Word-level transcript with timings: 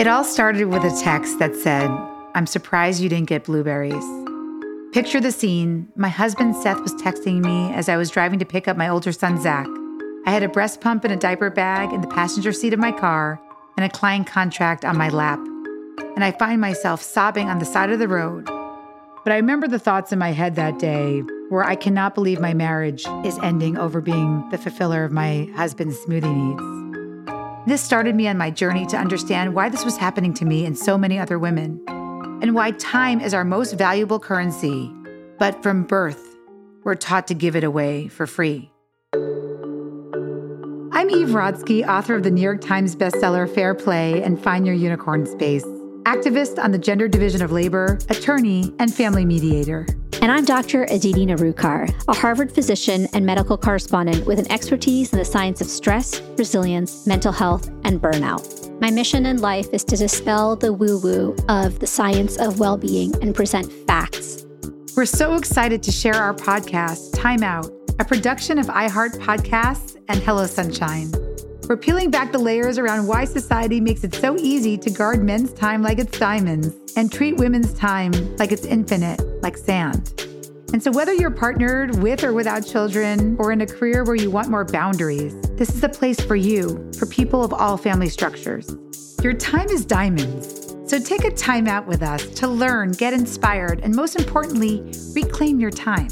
It 0.00 0.06
all 0.06 0.24
started 0.24 0.64
with 0.64 0.82
a 0.82 0.98
text 1.02 1.38
that 1.40 1.54
said, 1.54 1.90
I'm 2.34 2.46
surprised 2.46 3.02
you 3.02 3.10
didn't 3.10 3.28
get 3.28 3.44
blueberries. 3.44 4.02
Picture 4.94 5.20
the 5.20 5.30
scene. 5.30 5.88
My 5.94 6.08
husband 6.08 6.56
Seth 6.56 6.80
was 6.80 6.94
texting 6.94 7.44
me 7.44 7.70
as 7.74 7.90
I 7.90 7.98
was 7.98 8.08
driving 8.08 8.38
to 8.38 8.46
pick 8.46 8.66
up 8.66 8.78
my 8.78 8.88
older 8.88 9.12
son 9.12 9.38
Zach. 9.42 9.66
I 10.24 10.30
had 10.30 10.42
a 10.42 10.48
breast 10.48 10.80
pump 10.80 11.04
and 11.04 11.12
a 11.12 11.18
diaper 11.18 11.50
bag 11.50 11.92
in 11.92 12.00
the 12.00 12.08
passenger 12.08 12.50
seat 12.50 12.72
of 12.72 12.78
my 12.80 12.92
car 12.92 13.38
and 13.76 13.84
a 13.84 13.94
client 13.94 14.26
contract 14.26 14.86
on 14.86 14.96
my 14.96 15.10
lap. 15.10 15.38
And 16.16 16.24
I 16.24 16.32
find 16.32 16.62
myself 16.62 17.02
sobbing 17.02 17.50
on 17.50 17.58
the 17.58 17.66
side 17.66 17.90
of 17.90 17.98
the 17.98 18.08
road. 18.08 18.46
But 18.46 19.34
I 19.34 19.36
remember 19.36 19.68
the 19.68 19.78
thoughts 19.78 20.12
in 20.12 20.18
my 20.18 20.32
head 20.32 20.54
that 20.54 20.78
day 20.78 21.20
where 21.50 21.64
I 21.64 21.74
cannot 21.74 22.14
believe 22.14 22.40
my 22.40 22.54
marriage 22.54 23.04
is 23.22 23.38
ending 23.42 23.76
over 23.76 24.00
being 24.00 24.48
the 24.48 24.56
fulfiller 24.56 25.04
of 25.04 25.12
my 25.12 25.50
husband's 25.56 25.98
smoothie 25.98 26.34
needs. 26.34 26.79
This 27.66 27.82
started 27.82 28.14
me 28.14 28.26
on 28.26 28.38
my 28.38 28.50
journey 28.50 28.86
to 28.86 28.96
understand 28.96 29.54
why 29.54 29.68
this 29.68 29.84
was 29.84 29.98
happening 29.98 30.32
to 30.34 30.46
me 30.46 30.64
and 30.64 30.76
so 30.76 30.96
many 30.96 31.18
other 31.18 31.38
women, 31.38 31.78
and 32.40 32.54
why 32.54 32.70
time 32.70 33.20
is 33.20 33.34
our 33.34 33.44
most 33.44 33.74
valuable 33.74 34.18
currency, 34.18 34.90
but 35.38 35.62
from 35.62 35.82
birth, 35.82 36.36
we're 36.84 36.94
taught 36.94 37.26
to 37.28 37.34
give 37.34 37.56
it 37.56 37.62
away 37.62 38.08
for 38.08 38.26
free. 38.26 38.72
I'm 40.92 41.10
Eve 41.10 41.28
Rodsky, 41.28 41.86
author 41.86 42.14
of 42.14 42.22
the 42.22 42.30
New 42.30 42.40
York 42.40 42.62
Times 42.62 42.96
bestseller 42.96 43.52
Fair 43.54 43.74
Play 43.74 44.22
and 44.22 44.42
Find 44.42 44.64
Your 44.64 44.74
Unicorn 44.74 45.26
Space, 45.26 45.64
activist 46.04 46.58
on 46.58 46.70
the 46.70 46.78
gender 46.78 47.08
division 47.08 47.42
of 47.42 47.52
labor, 47.52 47.98
attorney, 48.08 48.74
and 48.78 48.92
family 48.92 49.26
mediator. 49.26 49.86
And 50.22 50.30
I'm 50.30 50.44
Dr. 50.44 50.84
Aditi 50.84 51.24
Nerurkar, 51.24 51.94
a 52.06 52.14
Harvard 52.14 52.52
physician 52.52 53.08
and 53.14 53.24
medical 53.24 53.56
correspondent 53.56 54.26
with 54.26 54.38
an 54.38 54.52
expertise 54.52 55.14
in 55.14 55.18
the 55.18 55.24
science 55.24 55.62
of 55.62 55.66
stress, 55.66 56.20
resilience, 56.36 57.06
mental 57.06 57.32
health, 57.32 57.68
and 57.84 58.02
burnout. 58.02 58.78
My 58.82 58.90
mission 58.90 59.24
in 59.24 59.38
life 59.38 59.68
is 59.72 59.82
to 59.84 59.96
dispel 59.96 60.56
the 60.56 60.74
woo 60.74 60.98
woo 60.98 61.34
of 61.48 61.78
the 61.78 61.86
science 61.86 62.36
of 62.36 62.60
well 62.60 62.76
being 62.76 63.14
and 63.22 63.34
present 63.34 63.72
facts. 63.86 64.44
We're 64.94 65.06
so 65.06 65.36
excited 65.36 65.82
to 65.84 65.90
share 65.90 66.16
our 66.16 66.34
podcast, 66.34 67.18
Time 67.18 67.42
Out, 67.42 67.70
a 67.98 68.04
production 68.04 68.58
of 68.58 68.66
iHeart 68.66 69.18
Podcasts 69.20 69.96
and 70.08 70.20
Hello 70.20 70.44
Sunshine. 70.44 71.10
We're 71.70 71.76
peeling 71.76 72.10
back 72.10 72.32
the 72.32 72.38
layers 72.38 72.78
around 72.78 73.06
why 73.06 73.24
society 73.24 73.80
makes 73.80 74.02
it 74.02 74.12
so 74.12 74.36
easy 74.36 74.76
to 74.76 74.90
guard 74.90 75.22
men's 75.22 75.52
time 75.52 75.82
like 75.82 76.00
it's 76.00 76.18
diamonds 76.18 76.74
and 76.96 77.12
treat 77.12 77.36
women's 77.36 77.72
time 77.74 78.10
like 78.38 78.50
it's 78.50 78.64
infinite, 78.64 79.20
like 79.40 79.56
sand. 79.56 80.26
And 80.72 80.82
so, 80.82 80.90
whether 80.90 81.14
you're 81.14 81.30
partnered 81.30 82.02
with 82.02 82.24
or 82.24 82.32
without 82.32 82.66
children, 82.66 83.36
or 83.38 83.52
in 83.52 83.60
a 83.60 83.66
career 83.68 84.02
where 84.02 84.16
you 84.16 84.32
want 84.32 84.48
more 84.48 84.64
boundaries, 84.64 85.40
this 85.52 85.72
is 85.72 85.84
a 85.84 85.88
place 85.88 86.18
for 86.18 86.34
you, 86.34 86.90
for 86.98 87.06
people 87.06 87.44
of 87.44 87.52
all 87.52 87.76
family 87.76 88.08
structures. 88.08 88.76
Your 89.22 89.34
time 89.34 89.68
is 89.68 89.84
diamonds. 89.84 90.74
So, 90.88 90.98
take 90.98 91.22
a 91.22 91.30
time 91.30 91.68
out 91.68 91.86
with 91.86 92.02
us 92.02 92.26
to 92.40 92.48
learn, 92.48 92.90
get 92.90 93.12
inspired, 93.12 93.78
and 93.84 93.94
most 93.94 94.16
importantly, 94.16 94.92
reclaim 95.14 95.60
your 95.60 95.70
time. 95.70 96.08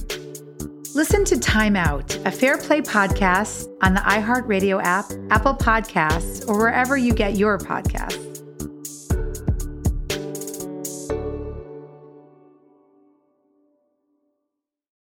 Listen 0.98 1.24
to 1.26 1.38
Time 1.38 1.76
Out, 1.76 2.16
a 2.26 2.30
Fair 2.32 2.58
Play 2.58 2.80
podcast 2.80 3.72
on 3.82 3.94
the 3.94 4.00
iHeartRadio 4.00 4.82
app, 4.82 5.04
Apple 5.30 5.54
Podcasts, 5.54 6.44
or 6.48 6.58
wherever 6.58 6.96
you 6.96 7.14
get 7.14 7.36
your 7.36 7.56
podcasts. 7.56 8.37